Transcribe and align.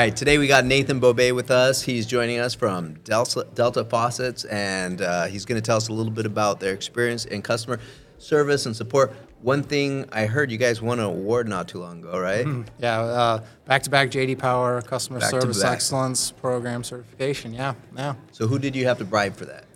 All 0.00 0.06
right, 0.06 0.16
today 0.16 0.38
we 0.38 0.46
got 0.46 0.64
Nathan 0.64 0.98
Bobay 0.98 1.34
with 1.34 1.50
us. 1.50 1.82
He's 1.82 2.06
joining 2.06 2.38
us 2.38 2.54
from 2.54 2.94
Delta, 3.04 3.46
Delta 3.52 3.84
Faucets, 3.84 4.46
and 4.46 5.02
uh, 5.02 5.26
he's 5.26 5.44
going 5.44 5.60
to 5.60 5.62
tell 5.66 5.76
us 5.76 5.88
a 5.88 5.92
little 5.92 6.10
bit 6.10 6.24
about 6.24 6.58
their 6.58 6.72
experience 6.72 7.26
in 7.26 7.42
customer 7.42 7.80
service 8.16 8.64
and 8.64 8.74
support. 8.74 9.12
One 9.42 9.62
thing 9.62 10.08
I 10.10 10.24
heard 10.24 10.50
you 10.50 10.56
guys 10.56 10.80
won 10.80 11.00
an 11.00 11.04
award 11.04 11.48
not 11.48 11.68
too 11.68 11.80
long 11.80 11.98
ago, 11.98 12.18
right? 12.18 12.46
Yeah, 12.78 12.98
uh, 12.98 13.44
back-to-back 13.66 14.10
JD 14.10 14.38
Power 14.38 14.80
Customer 14.80 15.20
Back 15.20 15.32
to 15.32 15.40
Service. 15.42 15.62
Excellence 15.62 16.30
Program 16.30 16.82
certification. 16.82 17.52
Yeah, 17.52 17.74
yeah. 17.94 18.14
So 18.32 18.46
who 18.46 18.58
did 18.58 18.74
you 18.74 18.86
have 18.86 18.96
to 18.98 19.04
bribe 19.04 19.36
for 19.36 19.44
that? 19.44 19.66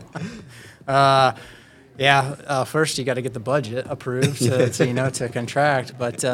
Uh, 0.88 1.34
yeah, 1.98 2.36
uh, 2.46 2.64
first 2.64 2.96
you 2.96 3.04
got 3.04 3.14
to 3.14 3.22
get 3.22 3.32
the 3.32 3.40
budget 3.40 3.86
approved 3.88 4.38
to, 4.38 4.70
to, 4.70 4.86
you 4.86 4.92
know 4.92 5.10
to 5.10 5.28
contract. 5.28 5.98
But 5.98 6.24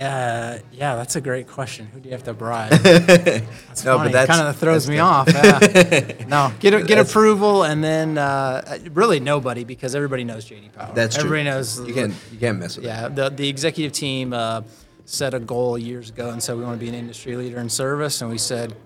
uh, 0.00 0.04
uh, 0.04 0.58
yeah, 0.72 0.96
that's 0.96 1.16
a 1.16 1.20
great 1.20 1.48
question. 1.48 1.86
Who 1.92 2.00
do 2.00 2.08
you 2.08 2.12
have 2.14 2.24
to 2.24 2.34
bribe? 2.34 2.70
That's 2.82 3.84
No, 3.84 3.98
but 3.98 4.12
funny. 4.12 4.26
kind 4.26 4.48
of 4.48 4.56
throws 4.56 4.88
me 4.88 4.98
off. 4.98 5.28
Yeah. 5.28 6.24
no, 6.28 6.52
get 6.60 6.70
get 6.72 6.86
That's- 6.88 7.10
approval 7.10 7.64
and 7.64 7.82
then 7.82 8.16
uh, 8.18 8.78
really 8.92 9.20
nobody 9.20 9.64
because 9.64 9.94
everybody 9.94 10.24
knows 10.24 10.48
JD 10.48 10.72
Power. 10.72 10.92
That's 10.94 11.16
true. 11.16 11.24
everybody 11.24 11.44
knows. 11.44 11.80
You 11.80 11.94
can't 11.94 12.14
you 12.32 12.38
can't 12.38 12.58
mess 12.58 12.76
with 12.76 12.84
that. 12.86 13.02
Yeah, 13.02 13.08
the, 13.08 13.28
the 13.30 13.48
executive 13.48 13.92
team 13.92 14.32
uh, 14.32 14.62
set 15.04 15.34
a 15.34 15.40
goal 15.40 15.76
years 15.78 16.10
ago 16.10 16.30
and 16.30 16.42
said 16.42 16.56
we 16.56 16.64
want 16.64 16.78
to 16.78 16.84
be 16.84 16.88
an 16.88 16.94
industry 16.94 17.34
leader 17.36 17.58
in 17.58 17.68
service, 17.68 18.20
and 18.20 18.30
we 18.30 18.38
said, 18.38 18.76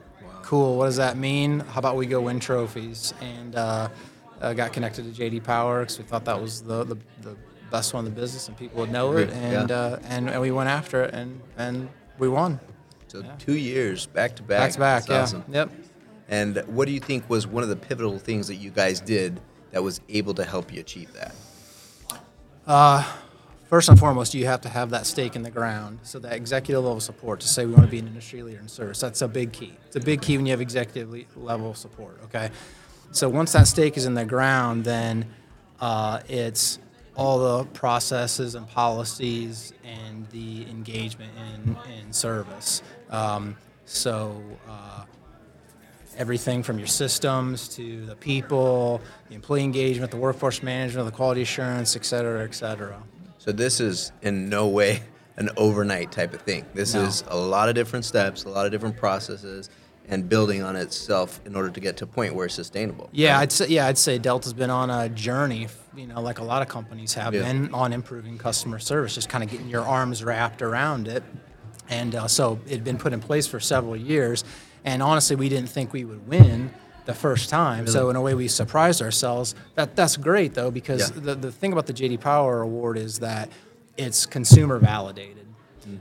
cool. 0.43 0.79
What 0.79 0.87
does 0.87 0.97
that 0.97 1.17
mean? 1.17 1.61
How 1.61 1.79
about 1.79 1.97
we 1.97 2.07
go 2.07 2.21
win 2.23 2.41
trophies? 2.41 3.13
And 3.21 3.55
uh, 3.57 3.89
uh, 4.41 4.53
got 4.55 4.73
connected 4.73 5.15
to 5.15 5.23
JD 5.23 5.45
Power 5.45 5.81
because 5.81 5.99
we 5.99 6.05
thought 6.05 6.25
that 6.25 6.41
was 6.41 6.63
the, 6.63 6.85
the, 6.85 6.97
the 7.23 7.37
best 7.73 7.95
one 7.95 8.07
in 8.07 8.15
the 8.15 8.21
business 8.21 8.47
and 8.49 8.57
people 8.57 8.79
would 8.81 8.93
know 8.93 9.17
it, 9.17 9.29
Yeah. 9.31 9.61
and 9.63 9.71
uh, 9.73 9.99
and, 10.05 10.29
and 10.31 10.41
we 10.41 10.51
went 10.53 10.69
after 10.69 11.03
it 11.05 11.15
and 11.15 11.41
and 11.57 11.89
we 12.19 12.29
won 12.29 12.61
So 13.09 13.23
two 13.39 13.57
years 13.57 14.07
back 14.07 14.37
to 14.37 14.43
back. 14.43 14.61
back 14.61 14.73
to 14.73 14.79
back. 14.79 15.05
That's 15.07 15.09
Yeah. 15.11 15.39
awesome. 15.39 15.45
Yep. 15.53 15.71
And 16.29 16.63
what 16.67 16.87
do 16.87 16.93
you 16.93 17.01
think 17.01 17.29
was 17.29 17.47
one 17.47 17.63
of 17.63 17.69
the 17.69 17.77
pivotal 17.77 18.19
things 18.19 18.47
that 18.49 18.57
you 18.57 18.71
guys 18.71 19.01
did 19.01 19.41
that 19.73 19.83
was 19.83 20.01
able 20.09 20.35
to 20.35 20.45
help 20.45 20.73
you 20.73 20.81
achieve 20.81 21.11
that? 21.15 21.35
First 23.69 23.89
and 23.89 23.99
foremost, 23.99 24.35
you 24.35 24.45
have 24.47 24.61
to 24.63 24.69
have 24.69 24.91
that 24.91 25.07
stake 25.07 25.35
in 25.35 25.43
the 25.43 25.51
ground. 25.51 26.01
So 26.03 26.19
that 26.19 26.35
executive 26.35 26.85
level 26.85 27.01
support 27.01 27.41
to 27.41 27.49
say 27.49 27.65
we 27.65 27.73
want 27.73 27.85
to 27.87 27.91
be 27.91 27.99
an 28.01 28.07
industry 28.07 28.43
leader 28.43 28.61
in 28.61 28.69
service. 28.69 29.01
That's 29.01 29.23
a 29.23 29.29
big 29.29 29.51
key. 29.53 29.73
It's 29.87 29.97
a 29.97 30.01
big 30.01 30.21
key 30.21 30.37
when 30.37 30.45
you 30.45 30.53
have 30.53 30.61
executive 30.61 31.11
le- 31.11 31.25
level 31.43 31.73
support. 31.73 32.21
Okay. 32.25 32.51
So 33.13 33.31
once 33.31 33.53
that 33.53 33.67
stake 33.67 33.97
is 33.97 34.05
in 34.05 34.13
the 34.13 34.27
ground, 34.27 34.85
then 34.85 35.25
uh, 35.81 36.21
it's 36.29 36.79
all 37.15 37.59
the 37.59 37.65
processes 37.73 38.55
and 38.55 38.67
policies 38.69 39.73
and 39.85 40.27
the 40.31 40.63
engagement 40.71 41.31
in, 41.55 41.77
in 42.01 42.13
service. 42.13 42.83
Um, 43.11 43.57
so 43.85 44.43
uh, 44.69 45.05
everything 46.17 46.63
from 46.63 46.79
your 46.79 46.87
systems 46.87 47.69
to 47.77 48.07
the 48.07 48.17
people, 48.17 49.01
the 49.29 49.35
employee 49.35 49.65
engagement, 49.65 50.11
the 50.11 50.17
workforce 50.17 50.63
management, 50.63 51.07
the 51.07 51.13
quality 51.13 51.43
assurance, 51.43 51.97
et 51.97 52.05
cetera, 52.05 52.45
et 52.45 52.55
cetera. 52.55 53.03
So 53.39 53.53
this 53.53 53.81
is 53.81 54.13
in 54.23 54.49
no 54.49 54.69
way 54.69 55.03
an 55.37 55.51
overnight 55.57 56.13
type 56.13 56.33
of 56.33 56.43
thing. 56.43 56.65
This 56.75 56.95
No. 56.95 57.03
is 57.03 57.25
a 57.29 57.37
lot 57.37 57.69
of 57.69 57.75
different 57.75 58.05
steps, 58.05 58.45
a 58.45 58.49
lot 58.49 58.67
of 58.67 58.73
different 58.73 58.97
processes, 58.97 59.69
and 60.09 60.29
building 60.29 60.63
on 60.63 60.77
itself 60.77 61.41
in 61.47 61.55
order 61.55 61.71
to 61.71 61.81
get 61.81 61.97
to 61.99 62.05
a 62.05 62.07
point 62.07 62.35
where 62.35 62.47
it's 62.47 62.55
sustainable. 62.55 63.09
Yeah, 63.13 63.35
right? 63.35 63.43
I'd 63.43 63.53
say 63.53 63.67
yeah, 63.69 63.87
I'd 63.87 63.99
say 63.99 64.19
Delta's 64.19 64.53
been 64.53 64.71
on 64.71 64.91
a 64.91 65.09
journey, 65.09 65.69
you 65.97 66.07
know, 66.07 66.21
like 66.21 66.39
a 66.39 66.45
lot 66.45 66.61
of 66.63 66.69
companies 66.69 67.15
have 67.15 67.35
Yeah. 67.35 67.43
been 67.43 67.73
on 67.73 67.93
improving 67.93 68.37
customer 68.39 68.79
service, 68.79 69.15
just 69.15 69.29
kind 69.29 69.43
of 69.45 69.51
getting 69.51 69.69
your 69.69 69.83
arms 69.87 70.23
wrapped 70.25 70.61
around 70.63 71.09
it. 71.09 71.23
And 71.89 72.15
uh, 72.15 72.29
so 72.29 72.59
it'd 72.67 72.85
been 72.85 72.99
put 72.99 73.13
in 73.13 73.21
place 73.21 73.47
for 73.47 73.61
several 73.61 73.97
years, 73.97 74.45
and 74.85 75.03
honestly, 75.03 75.37
we 75.37 75.49
didn't 75.49 75.69
think 75.69 75.93
we 75.93 76.05
would 76.05 76.27
win 76.27 76.73
the 77.05 77.15
first 77.15 77.51
time. 77.51 77.87
So 77.89 78.11
in 78.11 78.17
a 78.17 78.21
way, 78.21 78.35
we 78.35 78.47
surprised 78.49 79.03
ourselves. 79.03 79.55
That 79.75 79.97
that's 79.97 80.17
great 80.17 80.55
though, 80.55 80.71
because 80.71 81.11
Yeah. 81.11 81.21
the 81.21 81.35
the 81.35 81.53
thing 81.53 81.73
about 81.73 81.87
the 81.87 81.93
JD 81.93 82.21
Power 82.21 82.63
Award 82.63 82.97
is 82.99 83.19
that 83.21 83.51
it's 83.97 84.25
consumer 84.27 84.79
validated. 84.79 85.47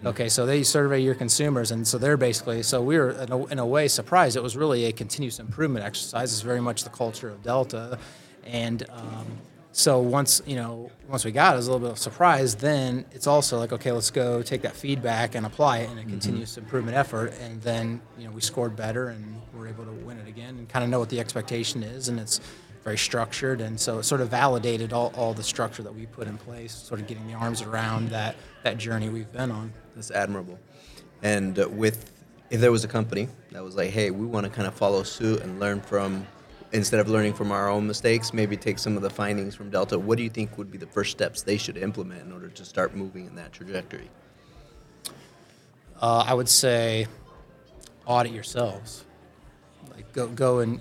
Okay, 0.06 0.30
so 0.30 0.46
they 0.46 0.64
survey 0.64 1.00
your 1.00 1.16
consumers, 1.16 1.72
and 1.72 1.88
so 1.88 1.98
they're 1.98 2.18
basically 2.18 2.64
so 2.64 2.82
we 2.82 2.98
were 2.98 3.12
in 3.12 3.32
a, 3.32 3.46
in 3.48 3.60
a 3.60 3.66
way 3.66 3.88
surprised. 3.88 4.36
It 4.38 4.44
was 4.44 4.56
really 4.56 4.86
a 4.86 4.92
continuous 4.92 5.40
improvement 5.40 5.86
exercise. 5.86 6.32
It's 6.32 6.42
very 6.42 6.62
much 6.62 6.84
the 6.84 6.90
culture 6.90 7.30
of 7.30 7.42
Delta, 7.44 7.98
and 8.46 8.84
um, 8.90 9.26
so 9.72 10.00
once 10.00 10.42
you 10.46 10.56
know 10.56 10.92
once 11.08 11.26
we 11.26 11.32
got 11.32 11.52
it, 11.52 11.54
it 11.54 11.58
was 11.58 11.68
a 11.68 11.72
little 11.72 11.88
bit 11.88 11.94
of 11.94 12.00
surprise. 12.00 12.56
Then 12.56 13.06
it's 13.12 13.28
also 13.28 13.58
like 13.58 13.72
okay, 13.74 13.92
let's 13.92 14.12
go 14.12 14.42
take 14.42 14.62
that 14.64 14.76
feedback 14.76 15.36
and 15.36 15.46
apply 15.46 15.80
it 15.80 15.92
in 15.92 15.98
a 15.98 16.06
continuous 16.06 16.58
improvement 16.58 16.98
effort, 16.98 17.34
and 17.42 17.62
then 17.62 18.02
you 18.18 18.26
know 18.26 18.32
we 18.32 18.42
scored 18.42 18.76
better 18.76 19.10
and 19.10 19.42
we're 19.54 19.68
able 19.68 19.86
to 19.86 19.92
win 19.92 20.18
it 20.20 20.28
again 20.28 20.58
and 20.58 20.68
kind 20.70 20.84
of 20.84 20.90
know 20.90 21.00
what 21.00 21.10
the 21.10 21.20
expectation 21.20 21.84
is, 21.84 22.08
and 22.10 22.20
it's 22.20 22.40
very 22.84 22.98
structured, 22.98 23.62
and 23.62 23.80
so 23.80 24.00
it 24.00 24.04
sort 24.04 24.22
of 24.22 24.30
validated 24.30 24.92
all, 24.92 25.14
all 25.16 25.34
the 25.34 25.44
structure 25.44 25.84
that 25.84 25.94
we 25.94 26.06
put 26.06 26.28
in 26.28 26.38
place, 26.38 26.74
sort 26.74 27.00
of 27.00 27.08
getting 27.08 27.28
the 27.28 27.34
arms 27.34 27.62
around 27.62 28.10
that 28.10 28.36
that 28.64 28.78
journey 28.78 29.10
we've 29.10 29.32
been 29.32 29.52
on. 29.52 29.72
That's 29.96 30.12
admirable. 30.12 30.60
And 31.24 31.58
uh, 31.60 31.70
with, 31.70 32.12
if 32.50 32.60
there 32.60 32.72
was 32.72 32.84
a 32.84 32.88
company 32.88 33.28
that 33.52 33.64
was 33.64 33.76
like, 33.76 33.92
hey, 33.92 34.12
we 34.12 34.26
want 34.26 34.46
to 34.46 34.52
kind 34.52 34.68
of 34.68 34.74
follow 34.74 35.04
suit 35.04 35.42
and 35.42 35.60
learn 35.60 35.82
from, 35.82 36.26
instead 36.72 37.00
of 37.00 37.08
learning 37.10 37.34
from 37.34 37.52
our 37.52 37.70
own 37.70 37.86
mistakes, 37.86 38.34
maybe 38.34 38.58
take 38.58 38.80
some 38.80 38.96
of 38.96 39.04
the 39.04 39.10
findings 39.10 39.56
from 39.56 39.70
Delta, 39.70 39.98
what 39.98 40.18
do 40.18 40.24
you 40.24 40.30
think 40.30 40.58
would 40.58 40.72
be 40.72 40.78
the 40.78 40.88
first 40.88 41.12
steps 41.12 41.44
they 41.44 41.58
should 41.58 41.78
implement 41.78 42.24
in 42.24 42.32
order 42.32 42.50
to 42.50 42.66
start 42.66 42.96
moving 42.96 43.28
in 43.28 43.36
that 43.36 43.52
trajectory? 43.52 44.10
Uh, 46.02 46.26
I 46.28 46.34
would 46.34 46.50
say 46.50 47.08
audit 48.06 48.32
yourselves. 48.32 49.06
Like 49.94 50.12
go 50.14 50.28
go 50.28 50.60
and 50.60 50.80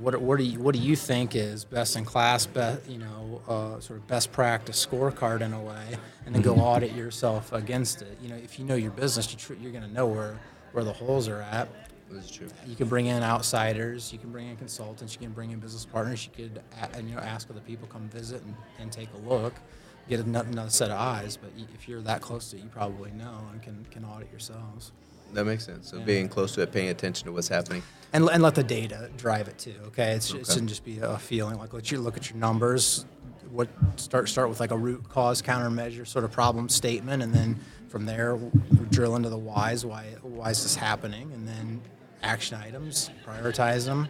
what 0.00 0.20
what 0.20 0.38
do 0.38 0.44
you 0.44 0.58
what 0.58 0.74
do 0.74 0.80
you 0.80 0.96
think 0.96 1.34
is 1.34 1.64
best 1.64 1.96
in 1.96 2.04
class, 2.04 2.46
best 2.46 2.88
you 2.88 2.98
know, 2.98 3.40
uh, 3.48 3.80
sort 3.80 3.98
of 3.98 4.06
best 4.06 4.32
practice 4.32 4.84
scorecard 4.84 5.40
in 5.40 5.52
a 5.52 5.60
way, 5.60 5.96
and 6.24 6.34
then 6.34 6.42
go 6.42 6.54
audit 6.56 6.92
yourself 6.92 7.52
against 7.52 8.02
it. 8.02 8.18
You 8.22 8.28
know, 8.28 8.36
if 8.36 8.58
you 8.58 8.64
know 8.64 8.74
your 8.74 8.90
business, 8.90 9.30
you 9.32 9.38
tr- 9.38 9.54
you're 9.54 9.72
going 9.72 9.84
to 9.84 9.92
know 9.92 10.06
where 10.06 10.38
where 10.72 10.84
the 10.84 10.92
holes 10.92 11.28
are 11.28 11.40
at. 11.40 11.68
This 12.10 12.26
is 12.26 12.30
true. 12.30 12.48
You 12.66 12.76
can 12.76 12.88
bring 12.88 13.06
in 13.06 13.22
outsiders, 13.22 14.12
you 14.12 14.18
can 14.18 14.30
bring 14.30 14.48
in 14.48 14.56
consultants, 14.56 15.14
you 15.14 15.20
can 15.20 15.32
bring 15.32 15.50
in 15.50 15.58
business 15.58 15.84
partners. 15.84 16.28
You 16.28 16.44
could 16.44 16.62
and, 16.94 17.08
you 17.08 17.16
know 17.16 17.20
ask 17.20 17.50
other 17.50 17.60
people 17.60 17.88
come 17.88 18.08
visit 18.08 18.42
and, 18.42 18.54
and 18.78 18.92
take 18.92 19.08
a 19.14 19.28
look, 19.28 19.54
get 20.08 20.20
ano- 20.20 20.42
another 20.42 20.70
set 20.70 20.90
of 20.90 20.98
eyes. 20.98 21.36
But 21.36 21.50
if 21.74 21.88
you're 21.88 22.02
that 22.02 22.20
close 22.20 22.50
to 22.50 22.56
it, 22.56 22.62
you 22.62 22.68
probably 22.68 23.10
know 23.12 23.40
and 23.50 23.62
can 23.62 23.86
can 23.90 24.04
audit 24.04 24.30
yourselves. 24.30 24.92
That 25.32 25.44
makes 25.44 25.64
sense. 25.66 25.90
So 25.90 25.98
Yeah. 25.98 26.04
being 26.04 26.28
close 26.28 26.52
to 26.54 26.62
it, 26.62 26.72
paying 26.72 26.88
attention 26.88 27.26
to 27.26 27.32
what's 27.32 27.48
happening. 27.48 27.82
and, 28.12 28.28
and 28.30 28.42
let 28.42 28.54
the 28.54 28.62
data 28.64 29.10
drive 29.16 29.48
it 29.48 29.58
too. 29.58 29.74
Okay, 29.88 30.12
it's, 30.12 30.32
it 30.32 30.46
shouldn't 30.46 30.68
just 30.68 30.84
be 30.84 30.98
a 31.00 31.18
feeling. 31.18 31.58
Like 31.58 31.72
let 31.72 31.90
you 31.90 31.98
look 32.00 32.16
at 32.16 32.30
your 32.30 32.38
numbers. 32.38 33.04
What 33.50 33.68
start 33.96 34.28
start 34.28 34.48
with 34.48 34.60
like 34.60 34.70
a 34.72 34.76
root 34.76 35.08
cause 35.08 35.40
countermeasure 35.42 36.06
sort 36.06 36.24
of 36.24 36.32
problem 36.32 36.68
statement, 36.68 37.22
and 37.22 37.32
then 37.32 37.60
from 37.88 38.04
there 38.06 38.38
drill 38.90 39.14
into 39.16 39.28
the 39.28 39.38
whys. 39.38 39.84
Why 39.86 40.04
why 40.22 40.50
is 40.50 40.62
this 40.62 40.74
happening? 40.74 41.30
And 41.32 41.46
then 41.46 41.80
action 42.22 42.56
items, 42.56 43.10
prioritize 43.24 43.84
them, 43.84 44.08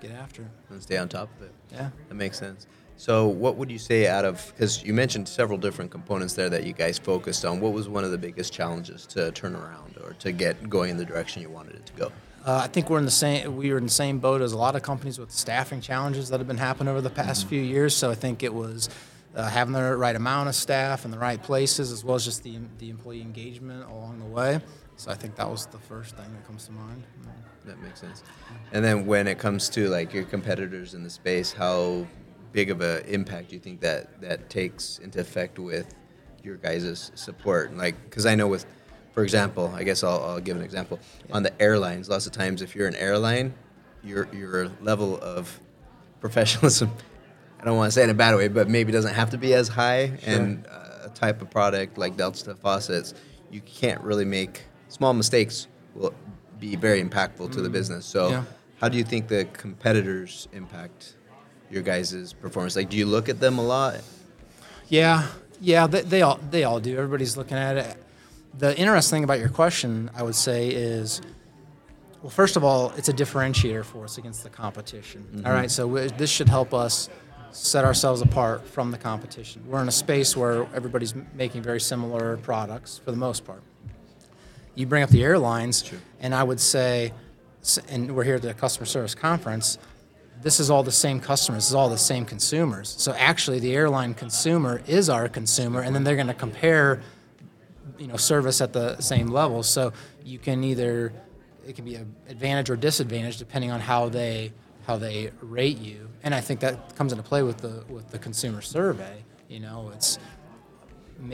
get 0.00 0.10
after. 0.12 0.46
and 0.68 0.82
stay 0.82 0.96
on 0.96 1.08
top 1.08 1.28
of 1.38 1.42
it. 1.46 1.52
Yeah. 1.72 1.90
That 2.08 2.14
makes 2.14 2.38
sense. 2.38 2.66
So, 3.00 3.28
what 3.28 3.56
would 3.56 3.70
you 3.70 3.78
say 3.78 4.06
out 4.06 4.26
of 4.26 4.52
because 4.54 4.84
you 4.84 4.92
mentioned 4.92 5.26
several 5.26 5.56
different 5.56 5.90
components 5.90 6.34
there 6.34 6.50
that 6.50 6.64
you 6.64 6.74
guys 6.74 6.98
focused 6.98 7.46
on? 7.46 7.58
What 7.58 7.72
was 7.72 7.88
one 7.88 8.04
of 8.04 8.10
the 8.10 8.18
biggest 8.18 8.52
challenges 8.52 9.06
to 9.06 9.32
turn 9.32 9.56
around 9.56 9.96
or 10.04 10.12
to 10.18 10.32
get 10.32 10.68
going 10.68 10.90
in 10.90 10.98
the 10.98 11.06
direction 11.06 11.40
you 11.40 11.48
wanted 11.48 11.76
it 11.76 11.86
to 11.86 11.92
go? 11.94 12.12
Uh, 12.44 12.60
I 12.64 12.66
think 12.66 12.90
we're 12.90 12.98
in 12.98 13.06
the 13.06 13.10
same. 13.10 13.56
We 13.56 13.72
were 13.72 13.78
in 13.78 13.84
the 13.84 13.90
same 13.90 14.18
boat 14.18 14.42
as 14.42 14.52
a 14.52 14.58
lot 14.58 14.76
of 14.76 14.82
companies 14.82 15.18
with 15.18 15.30
staffing 15.30 15.80
challenges 15.80 16.28
that 16.28 16.40
have 16.40 16.46
been 16.46 16.58
happening 16.58 16.90
over 16.90 17.00
the 17.00 17.08
past 17.08 17.46
few 17.46 17.62
years. 17.62 17.96
So 17.96 18.10
I 18.10 18.14
think 18.14 18.42
it 18.42 18.52
was 18.52 18.90
uh, 19.34 19.48
having 19.48 19.72
the 19.72 19.96
right 19.96 20.14
amount 20.14 20.50
of 20.50 20.54
staff 20.54 21.06
in 21.06 21.10
the 21.10 21.18
right 21.18 21.42
places, 21.42 21.92
as 21.92 22.04
well 22.04 22.16
as 22.16 22.26
just 22.26 22.42
the 22.42 22.58
the 22.76 22.90
employee 22.90 23.22
engagement 23.22 23.82
along 23.88 24.18
the 24.18 24.26
way. 24.26 24.60
So 24.96 25.10
I 25.10 25.14
think 25.14 25.36
that 25.36 25.50
was 25.50 25.64
the 25.64 25.78
first 25.78 26.16
thing 26.16 26.30
that 26.34 26.46
comes 26.46 26.66
to 26.66 26.72
mind. 26.72 27.04
That 27.64 27.80
makes 27.80 28.00
sense. 28.00 28.22
And 28.72 28.84
then 28.84 29.06
when 29.06 29.26
it 29.26 29.38
comes 29.38 29.70
to 29.70 29.88
like 29.88 30.12
your 30.12 30.24
competitors 30.24 30.92
in 30.92 31.02
the 31.02 31.08
space, 31.08 31.50
how 31.50 32.06
big 32.52 32.70
of 32.70 32.80
an 32.80 33.04
impact 33.06 33.48
do 33.50 33.54
you 33.56 33.60
think 33.60 33.80
that 33.80 34.20
that 34.20 34.50
takes 34.50 34.98
into 34.98 35.20
effect 35.20 35.58
with 35.58 35.94
your 36.42 36.56
guys' 36.56 37.10
support? 37.14 37.76
Like, 37.76 38.02
because 38.04 38.26
I 38.26 38.34
know 38.34 38.48
with, 38.48 38.66
for 39.14 39.22
example, 39.22 39.72
I 39.74 39.82
guess 39.84 40.02
I'll, 40.02 40.22
I'll 40.24 40.40
give 40.40 40.56
an 40.56 40.62
example 40.62 40.98
on 41.32 41.42
the 41.42 41.62
airlines. 41.62 42.08
Lots 42.08 42.26
of 42.26 42.32
times, 42.32 42.62
if 42.62 42.74
you're 42.74 42.88
an 42.88 42.94
airline, 42.96 43.54
your 44.02 44.28
your 44.32 44.68
level 44.80 45.18
of 45.20 45.60
professionalism. 46.20 46.90
I 47.60 47.64
don't 47.64 47.76
want 47.76 47.88
to 47.88 47.94
say 47.94 48.04
in 48.04 48.10
a 48.10 48.14
bad 48.14 48.34
way, 48.36 48.48
but 48.48 48.68
maybe 48.68 48.90
doesn't 48.90 49.14
have 49.14 49.30
to 49.30 49.38
be 49.38 49.52
as 49.52 49.68
high. 49.68 50.18
And 50.24 50.66
uh, 50.66 51.04
a 51.04 51.08
type 51.10 51.42
of 51.42 51.50
product 51.50 51.98
like 51.98 52.16
Delta 52.16 52.54
faucets, 52.54 53.12
you 53.50 53.60
can't 53.60 54.00
really 54.00 54.24
make 54.24 54.62
small 54.88 55.12
mistakes. 55.12 55.66
Will 55.94 56.14
be 56.58 56.76
very 56.76 57.02
impactful 57.02 57.52
to 57.52 57.60
the 57.60 57.68
business. 57.68 58.06
So, 58.06 58.30
Yeah. 58.30 58.44
how 58.80 58.88
do 58.88 58.96
you 58.96 59.04
think 59.04 59.28
the 59.28 59.44
competitors 59.52 60.48
impact 60.52 61.16
your 61.70 61.82
guys' 61.82 62.32
performance? 62.34 62.76
Like, 62.76 62.90
do 62.90 62.96
you 62.96 63.06
look 63.06 63.28
at 63.28 63.40
them 63.40 63.58
a 63.58 63.62
lot? 63.62 64.00
Yeah, 64.88 65.28
yeah, 65.60 65.86
they, 65.86 66.02
they 66.02 66.22
all 66.22 66.38
they 66.50 66.64
all 66.64 66.80
do. 66.80 66.96
Everybody's 66.96 67.36
looking 67.36 67.56
at 67.56 67.76
it. 67.76 67.96
the 68.58 68.76
interesting 68.78 69.18
thing 69.18 69.24
about 69.24 69.38
your 69.38 69.48
question, 69.48 70.10
I 70.14 70.22
would 70.22 70.34
say, 70.34 70.68
is 70.68 71.20
well, 72.22 72.30
first 72.30 72.56
of 72.56 72.64
all, 72.64 72.92
it's 72.96 73.08
a 73.08 73.12
differentiator 73.12 73.84
for 73.84 74.04
us 74.04 74.18
against 74.18 74.42
the 74.42 74.50
competition. 74.50 75.26
Mm-hmm. 75.32 75.46
All 75.46 75.52
right, 75.52 75.70
so 75.70 75.86
we, 75.86 76.08
this 76.08 76.30
should 76.30 76.48
help 76.48 76.74
us 76.74 77.08
set 77.52 77.84
ourselves 77.84 78.20
apart 78.20 78.66
from 78.66 78.90
the 78.90 78.98
competition. 78.98 79.62
We're 79.66 79.82
in 79.82 79.88
a 79.88 79.92
space 79.92 80.36
where 80.36 80.66
everybody's 80.74 81.14
making 81.34 81.62
very 81.62 81.80
similar 81.80 82.36
products 82.36 82.98
for 82.98 83.10
the 83.10 83.16
most 83.16 83.44
part. 83.44 83.62
You 84.74 84.86
bring 84.86 85.02
up 85.02 85.10
the 85.10 85.24
airlines, 85.24 85.90
and 86.20 86.34
I 86.34 86.42
would 86.42 86.60
say, 86.60 87.12
and 87.88 88.14
we're 88.14 88.24
here 88.24 88.36
at 88.36 88.42
the 88.42 88.54
customer 88.54 88.86
service 88.86 89.14
conference. 89.14 89.78
This 90.42 90.58
is 90.58 90.70
all 90.70 90.82
the 90.82 90.92
same 90.92 91.20
customers. 91.20 91.64
This 91.64 91.68
is 91.68 91.74
all 91.74 91.90
the 91.90 91.98
same 91.98 92.24
consumers. 92.24 92.94
So 92.98 93.12
actually, 93.12 93.58
the 93.60 93.74
airline 93.74 94.14
consumer 94.14 94.82
is 94.86 95.10
our 95.10 95.28
consumer, 95.28 95.82
and 95.82 95.94
then 95.94 96.04
they're 96.04 96.16
going 96.16 96.28
to 96.28 96.34
compare 96.34 97.02
you 97.98 98.06
know 98.06 98.16
service 98.16 98.60
at 98.60 98.72
the 98.72 98.98
same 99.00 99.28
level. 99.28 99.62
So 99.62 99.92
you 100.24 100.38
can 100.38 100.64
either 100.64 101.12
it 101.66 101.76
can 101.76 101.84
be 101.84 101.94
an 101.94 102.14
advantage 102.28 102.70
or 102.70 102.76
disadvantage 102.76 103.36
depending 103.36 103.70
on 103.70 103.80
how 103.80 104.08
they 104.08 104.52
how 104.86 104.96
they 104.96 105.30
rate 105.40 105.78
you. 105.78 106.08
And 106.22 106.34
I 106.34 106.40
think 106.40 106.60
that 106.60 106.96
comes 106.96 107.12
into 107.12 107.22
play 107.22 107.42
with 107.42 107.58
the 107.58 107.84
with 107.88 108.10
the 108.10 108.18
consumer 108.18 108.62
survey. 108.62 109.22
You 109.48 109.60
know, 109.60 109.90
it's 109.94 110.18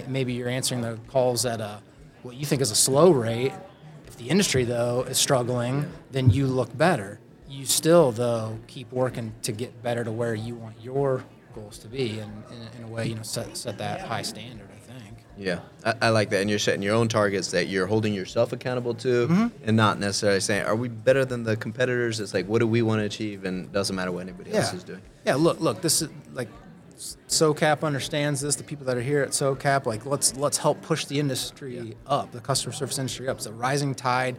maybe 0.09 0.32
you're 0.32 0.49
answering 0.49 0.81
the 0.81 0.99
calls 1.09 1.47
at 1.47 1.61
a 1.61 1.81
what 2.23 2.35
you 2.35 2.44
think 2.44 2.61
is 2.61 2.73
a 2.73 2.76
slow 2.76 3.12
rate. 3.12 3.52
If 4.06 4.17
the 4.17 4.29
industry 4.29 4.64
though 4.64 5.02
is 5.02 5.19
struggling, 5.19 5.91
then 6.11 6.31
you 6.31 6.47
look 6.47 6.76
better. 6.76 7.20
You 7.56 7.64
still 7.64 8.12
though 8.12 8.58
keep 8.67 8.93
working 8.93 9.32
to 9.43 9.53
get 9.53 9.82
better 9.82 10.05
to 10.05 10.12
where 10.12 10.35
you 10.35 10.55
want 10.55 10.76
your 10.82 11.25
goals 11.55 11.79
to 11.79 11.88
be, 11.88 12.19
and 12.19 12.31
in, 12.50 12.79
in 12.82 12.85
a 12.85 12.88
way, 12.88 13.06
you 13.06 13.14
know, 13.14 13.23
set 13.23 13.56
set 13.56 13.79
that 13.79 14.00
high 14.03 14.23
standard. 14.23 14.69
I 14.75 14.79
think. 14.93 15.17
Yeah, 15.38 15.61
I, 15.85 15.94
I 16.03 16.08
like 16.11 16.29
that. 16.31 16.41
And 16.43 16.50
you're 16.50 16.58
setting 16.58 16.82
your 16.82 16.94
own 16.94 17.08
targets 17.08 17.50
that 17.53 17.67
you're 17.69 17.87
holding 17.87 18.12
yourself 18.12 18.53
accountable 18.53 18.94
to, 18.97 19.26
Mm-hmm. 19.29 19.47
and 19.67 19.76
not 19.76 19.99
necessarily 19.99 20.41
saying, 20.41 20.64
"Are 20.67 20.76
we 20.76 20.88
better 20.88 21.25
than 21.25 21.44
the 21.44 21.56
competitors?" 21.56 22.20
It's 22.20 22.35
like, 22.35 22.47
what 22.47 22.58
do 22.58 22.67
we 22.67 22.82
want 22.82 23.00
to 23.00 23.05
achieve, 23.06 23.44
and 23.47 23.64
it 23.64 23.73
doesn't 23.73 23.97
matter 23.97 24.12
what 24.12 24.20
anybody 24.23 24.52
else 24.52 24.75
is 24.75 24.85
doing. 24.85 25.00
Yeah, 25.25 25.37
look, 25.37 25.59
look, 25.61 25.81
this 25.81 26.02
is 26.02 26.11
like 26.35 26.49
SoCap 27.29 27.85
understands 27.85 28.41
this. 28.41 28.56
The 28.56 28.64
people 28.64 28.87
that 28.87 28.97
are 28.97 29.02
here 29.02 29.23
at 29.23 29.31
SoCap, 29.31 29.87
like 29.87 30.05
let's 30.06 30.37
let's 30.37 30.59
help 30.59 30.82
push 30.82 31.06
the 31.06 31.19
industry 31.19 31.97
up, 32.06 32.32
the 32.32 32.41
customer 32.41 32.73
service 32.75 32.99
industry 32.99 33.29
up. 33.29 33.38
It's 33.38 33.47
a 33.47 33.52
rising 33.52 33.94
tide. 33.94 34.37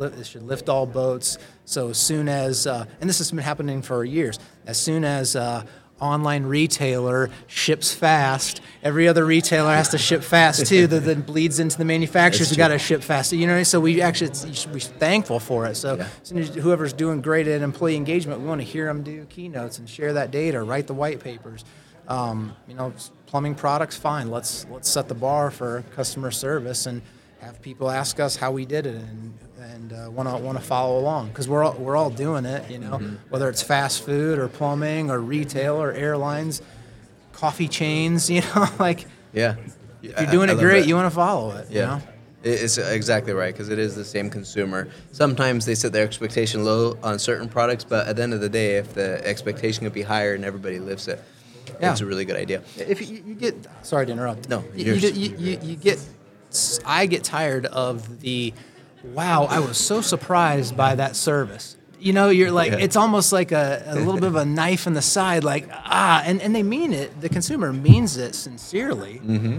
It 0.00 0.26
should 0.26 0.42
lift 0.42 0.68
all 0.68 0.86
boats. 0.86 1.38
So 1.64 1.88
as 1.90 1.98
soon 1.98 2.28
as, 2.28 2.66
uh, 2.66 2.86
and 3.00 3.08
this 3.08 3.18
has 3.18 3.30
been 3.30 3.40
happening 3.40 3.82
for 3.82 4.04
years, 4.04 4.38
as 4.66 4.78
soon 4.78 5.04
as 5.04 5.36
uh, 5.36 5.64
online 6.00 6.44
retailer 6.44 7.30
ships 7.46 7.94
fast, 7.94 8.60
every 8.82 9.08
other 9.08 9.24
retailer 9.24 9.74
has 9.74 9.88
to 9.90 9.98
ship 9.98 10.22
fast 10.22 10.66
too. 10.66 10.86
that 10.86 11.00
then 11.00 11.22
bleeds 11.22 11.58
into 11.58 11.78
the 11.78 11.84
manufacturers. 11.84 12.50
We 12.50 12.56
got 12.56 12.68
to 12.68 12.78
ship 12.78 13.02
fast. 13.02 13.32
You 13.32 13.46
know, 13.46 13.62
so 13.62 13.80
we 13.80 14.00
actually 14.02 14.28
it's, 14.28 14.44
you 14.44 14.54
should 14.54 14.72
be 14.74 14.80
thankful 14.80 15.40
for 15.40 15.66
it. 15.66 15.74
So 15.76 15.96
Yeah. 15.96 16.02
as 16.22 16.28
soon 16.28 16.38
as 16.38 16.48
whoever's 16.54 16.92
doing 16.92 17.20
great 17.22 17.48
at 17.48 17.62
employee 17.62 17.96
engagement, 17.96 18.40
we 18.40 18.46
want 18.46 18.60
to 18.60 18.66
hear 18.66 18.86
them 18.86 19.02
do 19.02 19.24
keynotes 19.26 19.78
and 19.78 19.88
share 19.88 20.12
that 20.14 20.30
data, 20.30 20.62
write 20.62 20.86
the 20.86 20.94
white 20.94 21.20
papers. 21.20 21.64
Um, 22.08 22.54
you 22.68 22.74
know, 22.74 22.92
plumbing 23.26 23.56
products, 23.56 23.96
fine. 23.96 24.30
Let's 24.30 24.64
let's 24.70 24.88
set 24.88 25.08
the 25.08 25.14
bar 25.14 25.50
for 25.50 25.82
customer 25.96 26.30
service 26.30 26.86
and 26.86 27.02
have 27.40 27.60
people 27.62 27.90
ask 27.90 28.18
us 28.20 28.36
how 28.36 28.50
we 28.52 28.64
did 28.64 28.86
it 28.86 28.94
and 28.96 29.38
and 29.58 30.14
want 30.14 30.28
to 30.28 30.36
want 30.36 30.58
to 30.58 30.64
follow 30.64 30.98
along 30.98 31.28
because 31.28 31.48
we're 31.48 31.62
all, 31.64 31.74
we're 31.74 31.96
all 31.96 32.10
doing 32.10 32.44
it. 32.44 32.70
You 32.70 32.78
know, 32.78 32.92
mm-hmm. 32.98 33.16
whether 33.30 33.48
it's 33.48 33.62
fast 33.62 34.02
food 34.04 34.38
or 34.38 34.48
plumbing 34.48 35.10
or 35.10 35.20
retail 35.20 35.76
or 35.76 35.92
airlines, 35.92 36.62
coffee 37.32 37.68
chains. 37.68 38.30
You 38.36 38.40
know, 38.42 38.66
like 38.78 39.06
Yeah, 39.32 39.56
if 40.02 40.20
you're 40.20 40.30
doing 40.30 40.50
it 40.50 40.58
great, 40.58 40.86
you 40.86 40.94
want 40.94 41.10
to 41.10 41.14
follow 41.14 41.56
it. 41.56 41.70
You 41.70 41.80
Yeah. 41.80 41.86
know? 41.86 42.02
It's 42.42 42.78
exactly 42.78 43.32
right 43.32 43.52
because 43.52 43.70
it 43.70 43.78
is 43.78 43.96
the 43.96 44.04
same 44.04 44.30
consumer. 44.30 44.88
Sometimes 45.10 45.66
they 45.66 45.74
set 45.74 45.92
their 45.92 46.04
expectation 46.04 46.64
low 46.64 46.96
on 47.02 47.18
certain 47.18 47.48
products, 47.48 47.82
but 47.82 48.06
at 48.06 48.14
the 48.14 48.22
end 48.22 48.34
of 48.34 48.40
the 48.40 48.48
day, 48.48 48.76
if 48.76 48.94
the 48.94 49.26
expectation 49.26 49.82
could 49.82 49.92
be 49.94 50.02
higher 50.02 50.34
and 50.34 50.44
everybody 50.44 50.78
lives 50.78 51.08
it, 51.08 51.20
Yeah. 51.80 51.90
it's 51.90 52.02
a 52.02 52.06
really 52.06 52.24
good 52.24 52.36
idea. 52.36 52.62
if 52.76 53.10
you, 53.10 53.20
you 53.26 53.34
get 53.34 53.54
sorry 53.82 54.06
to 54.06 54.12
interrupt 54.12 54.48
No, 54.48 54.62
you, 54.76 54.94
you, 54.94 55.08
you, 55.10 55.36
you, 55.36 55.58
you 55.60 55.76
get 55.76 55.98
i 56.84 57.06
get 57.06 57.22
tired 57.24 57.66
of 57.66 58.20
the 58.20 58.52
wow 59.14 59.44
i 59.44 59.58
was 59.58 59.76
so 59.78 60.00
surprised 60.00 60.76
by 60.76 60.94
that 60.94 61.14
service. 61.16 61.76
You 61.98 62.12
know 62.12 62.28
you're 62.28 62.52
like 62.52 62.72
Yeah. 62.72 62.78
it's 62.86 62.96
almost 62.96 63.32
like 63.32 63.52
a, 63.52 63.82
a 63.86 63.94
little 63.96 64.14
bit 64.20 64.24
of 64.24 64.36
a 64.36 64.44
knife 64.60 64.86
in 64.86 64.92
the 64.94 65.02
side 65.02 65.44
like 65.44 65.68
ah 65.72 66.22
and, 66.26 66.42
and 66.42 66.54
they 66.54 66.62
mean 66.62 66.92
it 66.92 67.20
the 67.20 67.28
consumer 67.28 67.72
means 67.72 68.16
it 68.16 68.34
sincerely. 68.34 69.14
Mm-hmm. 69.24 69.58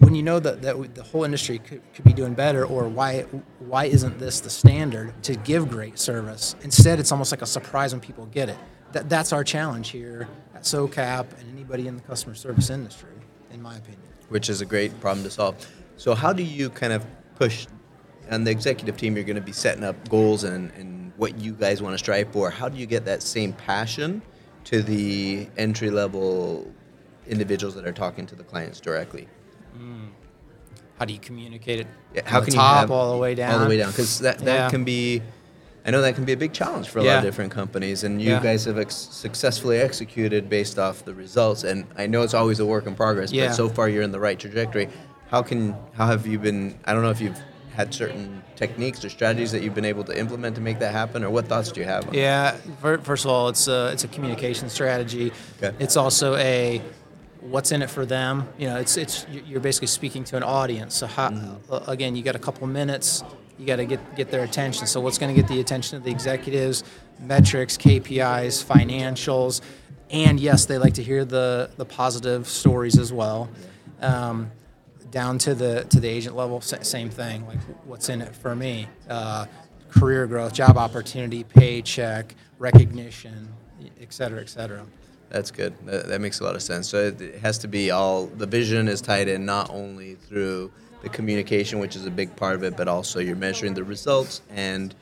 when 0.00 0.14
you 0.14 0.22
know 0.22 0.40
that, 0.40 0.62
that 0.62 0.94
the 0.94 1.02
whole 1.04 1.22
industry 1.24 1.58
could, 1.60 1.80
could 1.94 2.04
be 2.04 2.12
doing 2.12 2.34
better 2.34 2.64
or 2.66 2.88
why 2.88 3.22
why 3.60 3.84
isn't 3.84 4.18
this 4.18 4.40
the 4.40 4.50
standard 4.50 5.14
to 5.22 5.36
give 5.36 5.68
great 5.68 5.98
service? 5.98 6.56
Instead 6.62 6.98
it's 6.98 7.12
almost 7.12 7.30
like 7.32 7.42
a 7.42 7.46
surprise 7.46 7.92
when 7.94 8.00
people 8.00 8.26
get 8.26 8.48
it. 8.48 8.58
That, 8.92 9.08
that's 9.08 9.32
our 9.32 9.44
challenge 9.44 9.90
here 9.90 10.28
at 10.54 10.62
socap 10.62 11.26
and 11.38 11.48
anybody 11.52 11.86
in 11.88 11.94
the 11.96 12.02
customer 12.02 12.34
service 12.34 12.70
industry 12.70 13.10
in 13.52 13.60
my 13.62 13.76
opinion 13.76 14.02
which 14.28 14.48
is 14.48 14.60
a 14.60 14.66
great 14.66 14.98
problem 15.00 15.24
to 15.24 15.30
solve. 15.30 15.54
So, 15.96 16.14
how 16.14 16.32
do 16.32 16.42
you 16.42 16.70
kind 16.70 16.92
of 16.92 17.04
push 17.36 17.66
on 18.30 18.44
the 18.44 18.50
executive 18.50 18.96
team? 18.96 19.14
You're 19.16 19.24
going 19.24 19.36
to 19.36 19.42
be 19.42 19.52
setting 19.52 19.84
up 19.84 20.08
goals 20.08 20.44
and, 20.44 20.70
and 20.72 21.12
what 21.16 21.38
you 21.38 21.52
guys 21.52 21.80
want 21.82 21.94
to 21.94 21.98
strive 21.98 22.32
for. 22.32 22.50
How 22.50 22.68
do 22.68 22.76
you 22.78 22.86
get 22.86 23.04
that 23.04 23.22
same 23.22 23.52
passion 23.52 24.22
to 24.64 24.82
the 24.82 25.48
entry 25.56 25.90
level 25.90 26.72
individuals 27.26 27.74
that 27.74 27.86
are 27.86 27.92
talking 27.92 28.26
to 28.26 28.34
the 28.34 28.44
clients 28.44 28.80
directly? 28.80 29.28
Mm. 29.76 30.10
how 30.98 31.04
do 31.04 31.12
you 31.12 31.18
communicate 31.18 31.80
it 31.80 31.86
Yeah, 32.14 32.22
from 32.22 32.30
how 32.30 32.40
the 32.40 32.46
can 32.46 32.54
top 32.54 32.72
you 32.74 32.80
have 32.80 32.90
all 32.92 33.12
the 33.12 33.18
way 33.18 33.34
down 33.34 33.52
all 33.54 33.58
the 33.60 33.68
way 33.68 33.76
down? 33.76 33.90
Because 33.90 34.20
that, 34.20 34.38
that 34.38 34.44
Yeah. 34.46 34.70
can 34.70 34.84
be, 34.84 35.20
I 35.86 35.90
know 35.90 36.00
that 36.00 36.14
can 36.14 36.24
be 36.24 36.32
a 36.32 36.36
big 36.36 36.52
challenge 36.54 36.88
for 36.88 37.00
a 37.00 37.02
lot 37.02 37.18
of 37.18 37.22
different 37.24 37.52
companies, 37.52 38.04
and 38.04 38.20
you 38.20 38.30
Yeah. 38.30 38.42
guys 38.42 38.64
have 38.64 38.78
ex- 38.78 38.94
successfully 39.10 39.78
executed 39.80 40.48
based 40.48 40.78
off 40.78 41.04
the 41.04 41.12
results. 41.14 41.62
And 41.62 41.84
I 41.98 42.06
know 42.06 42.22
it's 42.22 42.32
always 42.32 42.58
a 42.58 42.64
work 42.64 42.86
in 42.86 42.94
progress, 42.94 43.32
Yeah. 43.32 43.48
but 43.48 43.54
so 43.54 43.68
far 43.68 43.88
you're 43.90 44.02
in 44.02 44.10
the 44.12 44.20
right 44.20 44.38
trajectory. 44.38 44.88
How 45.30 45.42
can 45.42 45.74
how 45.92 46.06
have 46.06 46.26
you 46.26 46.38
been? 46.38 46.74
I 46.86 46.94
don't 46.94 47.02
know 47.02 47.10
if 47.10 47.20
you've 47.20 47.38
had 47.74 47.92
certain 47.92 48.42
techniques 48.56 49.04
or 49.04 49.10
strategies 49.10 49.50
that 49.52 49.62
you've 49.62 49.74
been 49.74 49.84
able 49.84 50.04
to 50.04 50.16
implement 50.18 50.54
to 50.56 50.62
make 50.62 50.78
that 50.78 50.92
happen, 50.92 51.22
or 51.24 51.28
what 51.30 51.48
thoughts 51.48 51.70
do 51.72 51.80
you 51.80 51.86
have? 51.86 52.06
On 52.08 52.14
Yeah, 52.14 52.52
fir- 52.80 52.98
first 52.98 53.24
of 53.26 53.30
all, 53.30 53.48
it's 53.48 53.68
a 53.68 53.90
it's 53.92 54.04
a 54.04 54.08
communication 54.08 54.70
strategy. 54.70 55.32
Okay. 55.62 55.74
It's 55.80 55.96
also 55.96 56.36
a 56.36 56.80
what's 57.44 57.72
in 57.72 57.82
it 57.82 57.90
for 57.90 58.06
them. 58.06 58.48
You 58.58 58.68
know, 58.68 58.76
it's 58.76 58.96
it's 58.96 59.26
you're 59.30 59.60
basically 59.60 59.88
speaking 59.88 60.24
to 60.24 60.36
an 60.36 60.42
audience. 60.42 60.94
So 60.94 61.06
how, 61.06 61.60
uh, 61.70 61.84
again, 61.86 62.16
you 62.16 62.22
got 62.22 62.36
a 62.36 62.40
couple 62.40 62.66
minutes. 62.66 63.22
You 63.58 63.66
got 63.66 63.76
to 63.76 63.84
get 63.84 64.16
get 64.16 64.30
their 64.30 64.44
attention. 64.44 64.86
So 64.86 65.00
what's 65.00 65.18
going 65.18 65.34
to 65.34 65.40
get 65.40 65.48
the 65.48 65.60
attention 65.60 65.96
of 65.96 66.04
the 66.04 66.10
executives? 66.10 66.82
Metrics, 67.20 67.76
KPIs, 67.76 68.64
financials, 68.64 69.60
and 70.10 70.40
yes, 70.40 70.66
they 70.66 70.78
like 70.78 70.94
to 70.94 71.02
hear 71.02 71.24
the 71.24 71.70
the 71.76 71.84
positive 71.84 72.48
stories 72.48 72.98
as 72.98 73.12
well. 73.12 73.48
Um, 74.00 74.50
down 75.10 75.38
to 75.38 75.54
the 75.54 75.84
to 75.90 76.00
the 76.00 76.08
agent 76.08 76.34
level, 76.34 76.60
same 76.60 77.10
thing. 77.10 77.46
Like, 77.46 77.60
what's 77.84 78.08
in 78.08 78.20
it 78.20 78.34
for 78.34 78.56
me? 78.56 78.88
Uh, 79.08 79.46
career 79.90 80.26
growth, 80.26 80.52
job 80.52 80.76
opportunity, 80.76 81.44
paycheck, 81.44 82.34
recognition, 82.58 83.48
et 84.00 84.12
cetera, 84.12 84.40
et 84.40 84.48
cetera. 84.48 84.84
That's 85.30 85.50
good. 85.50 85.74
That, 85.86 86.06
that 86.08 86.20
makes 86.20 86.40
a 86.40 86.44
lot 86.44 86.54
of 86.54 86.62
sense. 86.62 86.88
So 86.88 86.98
it, 87.06 87.36
has 87.36 87.58
to 87.58 87.68
be 87.68 87.90
all 87.90 88.26
the 88.26 88.46
vision 88.46 88.88
is 88.88 89.00
tied 89.00 89.28
in 89.28 89.44
not 89.44 89.70
only 89.70 90.14
through 90.14 90.70
the 91.02 91.08
communication, 91.08 91.78
which 91.78 91.96
is 91.96 92.06
a 92.06 92.10
big 92.10 92.34
part 92.36 92.54
of 92.54 92.62
it, 92.62 92.76
but 92.76 92.88
also 92.88 93.20
you're 93.20 93.36
measuring 93.36 93.74
the 93.74 93.84
results 93.84 94.42
and 94.50 94.94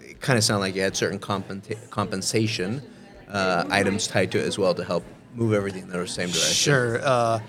it 0.00 0.20
kind 0.20 0.36
of 0.36 0.44
sounded 0.44 0.60
like 0.60 0.74
you 0.74 0.82
had 0.82 0.96
certain 0.96 1.18
compensa- 1.18 1.90
compensation 1.90 2.82
uh, 3.28 3.64
items 3.70 4.06
tied 4.06 4.30
to 4.32 4.38
it 4.38 4.46
as 4.46 4.58
well 4.58 4.74
to 4.74 4.84
help 4.84 5.04
move 5.34 5.52
everything 5.52 5.82
in 5.82 5.88
the 5.90 6.06
same 6.06 6.28
direction. 6.28 6.54
Sure. 6.54 7.00
Uh, 7.02 7.40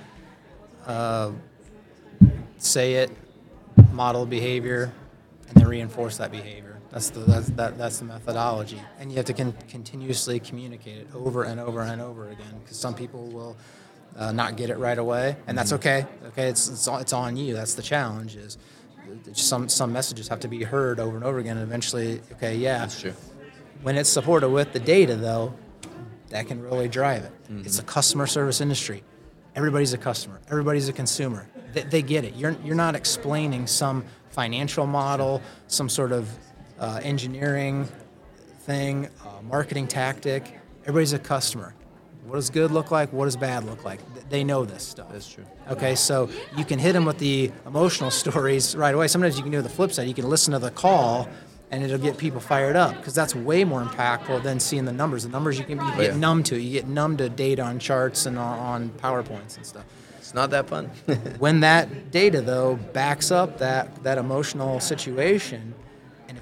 uh, 0.85 1.31
say 2.57 2.95
it, 2.95 3.11
model 3.91 4.25
behavior, 4.25 4.91
and 5.49 5.61
then 5.61 5.67
reinforce 5.67 6.17
that 6.17 6.31
behavior. 6.31 6.76
That's 6.91 7.09
the 7.09 7.19
that's 7.19 7.47
that, 7.49 7.77
that's 7.77 7.99
the 7.99 8.05
methodology, 8.05 8.81
and 8.99 9.11
you 9.11 9.17
have 9.17 9.25
to 9.25 9.33
con- 9.33 9.53
continuously 9.69 10.39
communicate 10.39 10.99
it 10.99 11.07
over 11.13 11.43
and 11.43 11.59
over 11.59 11.81
and 11.81 12.01
over 12.01 12.29
again 12.29 12.59
because 12.63 12.77
some 12.79 12.95
people 12.95 13.27
will 13.27 13.57
uh, 14.15 14.31
not 14.31 14.55
get 14.55 14.69
it 14.69 14.77
right 14.77 14.97
away, 14.97 15.35
and 15.47 15.57
that's 15.57 15.73
okay. 15.73 16.05
Okay, 16.27 16.47
it's 16.47 16.69
it's, 16.69 16.87
it's 16.87 17.13
on 17.13 17.35
you. 17.35 17.53
That's 17.53 17.73
the 17.73 17.81
challenge. 17.81 18.35
Is 18.35 18.57
some 19.33 19.67
some 19.67 19.91
messages 19.91 20.27
have 20.29 20.39
to 20.41 20.47
be 20.47 20.63
heard 20.63 20.99
over 20.99 21.15
and 21.15 21.25
over 21.25 21.39
again, 21.39 21.57
and 21.57 21.67
eventually, 21.67 22.21
okay, 22.33 22.55
yeah, 22.55 22.79
That's 22.79 23.01
true. 23.01 23.13
when 23.81 23.97
it's 23.97 24.09
supported 24.09 24.49
with 24.49 24.71
the 24.71 24.79
data, 24.79 25.15
though, 25.15 25.53
that 26.29 26.47
can 26.47 26.61
really 26.61 26.87
drive 26.87 27.23
it. 27.23 27.31
Mm-hmm. 27.43 27.65
It's 27.65 27.79
a 27.79 27.83
customer 27.83 28.27
service 28.27 28.61
industry. 28.61 29.03
Everybody's 29.55 29.93
a 29.93 29.97
customer. 29.97 30.39
Everybody's 30.49 30.87
a 30.87 30.93
consumer. 30.93 31.47
They, 31.73 31.83
they 31.83 32.01
get 32.01 32.23
it. 32.23 32.35
You're 32.35 32.55
you're 32.63 32.75
not 32.75 32.95
explaining 32.95 33.67
some 33.67 34.05
financial 34.29 34.85
model, 34.85 35.41
some 35.67 35.89
sort 35.89 36.11
of 36.11 36.29
uh, 36.79 36.99
engineering 37.03 37.87
thing, 38.61 39.09
uh, 39.25 39.41
marketing 39.43 39.87
tactic. 39.87 40.59
Everybody's 40.83 41.13
a 41.13 41.19
customer. 41.19 41.73
What 42.27 42.35
does 42.35 42.49
good 42.49 42.71
look 42.71 42.91
like? 42.91 43.13
What 43.13 43.25
does 43.25 43.37
bad 43.37 43.63
look 43.63 43.85
like? 43.85 44.01
They 44.29 44.43
know 44.43 44.65
this 44.65 44.83
stuff. 44.83 45.13
That's 45.13 45.29
true. 45.29 45.45
Okay, 45.69 45.95
so 45.95 46.29
you 46.57 46.65
can 46.65 46.77
hit 46.77 46.91
them 46.91 47.05
with 47.05 47.19
the 47.19 47.51
emotional 47.65 48.11
stories 48.23 48.75
right 48.75 48.93
away. 48.93 49.07
Sometimes 49.07 49.37
you 49.37 49.43
can 49.43 49.51
do 49.53 49.61
the 49.61 49.69
flip 49.69 49.93
side. 49.93 50.09
You 50.09 50.13
can 50.13 50.27
listen 50.27 50.51
to 50.51 50.59
the 50.59 50.71
call, 50.71 51.29
and 51.71 51.83
it'll 51.83 51.97
get 51.97 52.17
people 52.17 52.41
fired 52.41 52.75
up 52.75 52.97
because 52.97 53.15
that's 53.15 53.33
way 53.33 53.63
more 53.63 53.81
impactful 53.81 54.43
than 54.43 54.59
seeing 54.59 54.83
the 54.83 54.91
numbers. 54.91 55.23
The 55.23 55.29
numbers 55.29 55.57
you 55.57 55.63
can 55.63 55.79
you 55.79 55.95
get 55.95 56.11
yeah. 56.11 56.17
numb 56.17 56.43
to. 56.43 56.59
You 56.59 56.71
get 56.71 56.87
numb 56.87 57.15
to 57.15 57.29
data 57.29 57.61
on 57.61 57.79
charts 57.79 58.25
and 58.25 58.37
on, 58.37 58.89
powerpoints 58.89 59.55
and 59.55 59.65
stuff. 59.65 59.85
It's 60.17 60.33
not 60.33 60.49
that 60.49 60.67
fun. 60.67 60.87
When 61.39 61.61
that 61.61 62.11
data 62.11 62.41
though 62.41 62.75
backs 62.75 63.31
up 63.31 63.59
that 63.59 64.03
that 64.03 64.17
emotional 64.17 64.81
situation, 64.81 65.73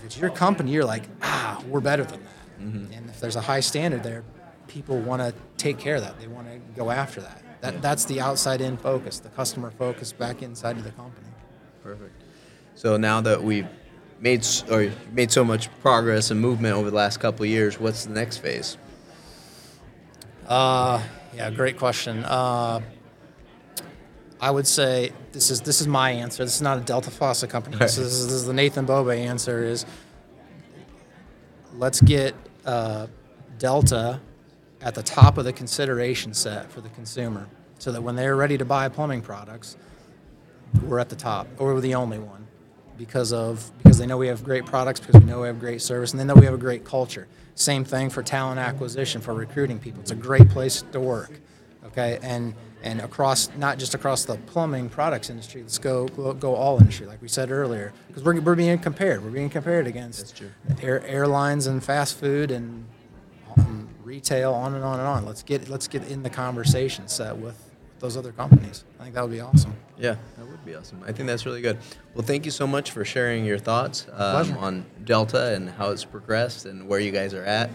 it's 0.06 0.18
your 0.18 0.30
company, 0.30 0.72
you're 0.72 0.86
like, 0.86 1.04
ah, 1.22 1.62
we're 1.68 1.82
better 1.82 2.04
than 2.04 2.24
that. 2.24 2.32
And 2.60 3.10
if 3.10 3.20
there's 3.20 3.36
a 3.36 3.42
high 3.42 3.60
standard 3.60 4.04
there, 4.04 4.24
people 4.68 4.98
want 5.00 5.22
to 5.22 5.34
take 5.58 5.78
care 5.78 5.96
of 5.96 6.02
that. 6.02 6.20
They 6.20 6.28
want 6.28 6.48
to 6.48 6.60
go 6.76 6.90
after 6.90 7.22
that. 7.22 7.42
That 7.62 7.82
that's 7.82 8.06
the 8.06 8.22
outside 8.22 8.62
in 8.62 8.78
focus, 8.78 9.20
the 9.20 9.30
customer 9.30 9.72
focus 9.72 10.14
back 10.14 10.42
inside 10.42 10.78
of 10.78 10.84
the 10.84 10.92
company. 10.92 11.28
Perfect. 11.84 12.14
So 12.76 12.98
now 12.98 13.22
that 13.22 13.44
we've 13.44 13.68
made 14.20 14.46
or 14.70 14.92
made 15.12 15.32
so 15.32 15.44
much 15.44 15.70
progress 15.82 16.32
and 16.32 16.40
movement 16.40 16.76
over 16.76 16.90
the 16.90 16.96
last 16.96 17.20
couple 17.20 17.44
of 17.44 17.50
years, 17.50 17.80
what's 17.80 18.06
the 18.06 18.14
next 18.14 18.38
phase? 18.38 18.78
Uh, 20.48 21.02
yeah, 21.36 21.50
great 21.50 21.78
question. 21.78 22.24
Uh, 22.24 22.82
I 24.46 24.52
would 24.52 24.68
say 24.68 25.12
this 25.32 25.50
is 25.50 25.62
this 25.62 25.82
is 25.82 25.88
my 25.88 26.12
answer. 26.12 26.46
This 26.46 26.56
is 26.56 26.62
not 26.62 26.78
a 26.78 26.82
Delta 26.82 27.10
Faucet 27.10 27.50
company. 27.50 27.82
answer. 27.82 28.04
This, 28.04 28.14
is, 28.14 28.28
this 28.28 28.36
is 28.36 28.46
the 28.46 28.54
Nathan 28.54 28.86
Bobay 28.86 29.18
answer. 29.18 29.64
Is 29.64 29.88
let's 31.74 32.00
get 32.00 32.36
uh, 32.64 33.08
Delta 33.58 34.22
at 34.82 34.94
the 34.94 35.02
top 35.02 35.40
of 35.40 35.46
the 35.46 35.52
consideration 35.52 36.36
set 36.36 36.72
for 36.72 36.80
the 36.80 36.90
consumer, 36.90 37.48
so 37.80 37.92
that 37.92 38.04
when 38.04 38.16
they're 38.16 38.36
ready 38.36 38.56
to 38.56 38.66
buy 38.66 38.88
plumbing 38.88 39.24
products, 39.24 39.78
we're 40.84 41.00
at 41.00 41.10
the 41.10 41.16
top, 41.16 41.48
or 41.58 41.74
we're 41.74 41.82
the 41.82 41.96
only 41.96 42.20
one, 42.20 42.46
because 43.00 43.34
of 43.34 43.72
because 43.80 43.98
they 43.98 44.06
know 44.06 44.18
we 44.18 44.28
have 44.28 44.44
great 44.44 44.68
products, 44.68 45.00
because 45.00 45.20
we 45.20 45.26
know 45.26 45.42
we 45.42 45.48
have 45.48 45.60
great 45.60 45.82
service, 45.82 46.12
and 46.12 46.20
they 46.20 46.24
know 46.24 46.36
we 46.36 46.46
have 46.46 46.54
a 46.54 46.60
great 46.60 46.86
culture. 46.86 47.28
Same 47.56 47.84
thing 47.84 48.12
for 48.12 48.22
talent 48.22 48.60
acquisition, 48.60 49.22
for 49.22 49.34
recruiting 49.34 49.80
people. 49.80 50.02
It's 50.02 50.12
a 50.12 50.16
great 50.16 50.50
place 50.50 50.84
to 50.92 51.00
work, 51.00 51.40
okay, 51.98 52.20
and 52.22 52.54
and 52.84 53.02
across 53.02 53.50
not 53.58 53.80
just 53.80 53.96
across 53.96 54.26
the 54.26 54.36
plumbing 54.36 54.90
products 54.90 55.30
industry. 55.30 55.62
Let's 55.62 55.80
go 55.80 56.08
go, 56.10 56.34
go 56.34 56.56
all 56.56 56.78
industry, 56.80 57.08
like 57.08 57.22
we 57.22 57.28
said 57.28 57.52
earlier, 57.52 57.94
because 58.08 58.24
we're, 58.24 58.40
we're 58.42 58.56
being 58.56 58.78
compared. 58.80 59.24
We're 59.24 59.32
being 59.32 59.50
compared 59.50 59.88
against. 59.88 60.44
Air, 60.82 61.06
airlines 61.06 61.68
and 61.68 61.84
fast 61.84 62.18
food 62.20 62.52
and 62.52 62.86
um, 63.58 63.90
retail, 64.04 64.54
on 64.54 64.76
and 64.76 64.84
on 64.84 65.00
and 65.00 65.08
on. 65.08 65.26
Let's 65.26 65.42
get 65.44 65.70
let's 65.70 65.88
get 65.88 66.08
in 66.10 66.24
the 66.24 66.30
conversation 66.30 67.08
set 67.08 67.36
with 67.36 67.72
those 68.00 68.18
other 68.18 68.32
companies. 68.32 68.84
I 69.00 69.04
think 69.04 69.16
that 69.16 69.22
would 69.22 69.32
be 69.32 69.42
awesome. 69.42 69.74
Yeah, 69.98 70.18
that 70.38 70.46
would 70.46 70.64
be 70.66 70.76
awesome. 70.76 71.02
I 71.08 71.12
think 71.12 71.28
that's 71.28 71.46
really 71.46 71.62
good. 71.62 71.78
Well, 72.14 72.26
thank 72.26 72.46
you 72.46 72.52
so 72.52 72.68
much 72.68 72.92
for 72.92 73.06
sharing 73.06 73.46
your 73.46 73.58
thoughts 73.58 74.06
um, 74.14 74.58
on 74.58 74.86
Delta 75.06 75.56
and 75.56 75.70
how 75.70 75.92
it's 75.92 76.04
progressed 76.04 76.66
and 76.66 76.88
where 76.88 77.00
you 77.00 77.12
guys 77.12 77.34
are 77.34 77.44
at. 77.46 77.70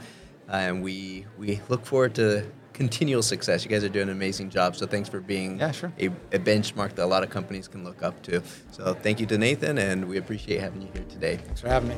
Uh, 0.48 0.56
and 0.56 0.82
we 0.82 1.26
we 1.38 1.60
look 1.68 1.84
forward 1.86 2.14
to 2.16 2.44
continual 2.80 3.22
success. 3.22 3.62
You 3.62 3.68
guys 3.70 3.84
are 3.84 3.90
doing 3.90 4.08
an 4.08 4.14
amazing 4.14 4.48
job. 4.48 4.74
So 4.74 4.86
thanks 4.86 5.06
for 5.06 5.20
being 5.20 5.58
Yeah, 5.58 5.70
sure. 5.70 5.92
a, 5.98 6.06
a 6.06 6.38
benchmark 6.38 6.94
that 6.94 7.04
a 7.04 7.10
lot 7.14 7.22
of 7.22 7.28
companies 7.28 7.68
can 7.68 7.84
look 7.84 8.02
up 8.02 8.22
to. 8.22 8.42
So 8.70 8.94
thank 8.94 9.20
you 9.20 9.26
to 9.26 9.36
Nathan, 9.36 9.76
and 9.76 10.08
we 10.08 10.16
appreciate 10.16 10.60
having 10.62 10.80
you 10.80 10.88
here 10.94 11.04
today. 11.10 11.36
Thanks 11.36 11.60
for 11.60 11.68
having 11.68 11.90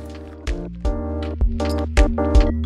me. 2.57 2.62